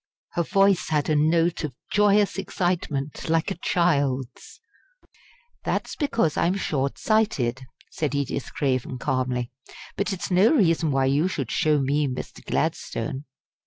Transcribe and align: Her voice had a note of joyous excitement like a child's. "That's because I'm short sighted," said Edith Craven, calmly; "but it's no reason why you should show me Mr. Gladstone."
Her 0.31 0.41
voice 0.41 0.89
had 0.89 1.09
a 1.11 1.15
note 1.15 1.63
of 1.63 1.75
joyous 1.91 2.39
excitement 2.39 3.29
like 3.29 3.51
a 3.51 3.57
child's. 3.61 4.59
"That's 5.63 5.95
because 5.95 6.37
I'm 6.37 6.55
short 6.57 6.97
sighted," 6.97 7.61
said 7.91 8.15
Edith 8.15 8.51
Craven, 8.55 8.97
calmly; 8.97 9.51
"but 9.95 10.11
it's 10.11 10.31
no 10.31 10.55
reason 10.55 10.89
why 10.89 11.05
you 11.05 11.27
should 11.27 11.51
show 11.51 11.77
me 11.81 12.07
Mr. 12.07 12.43
Gladstone." 12.43 13.25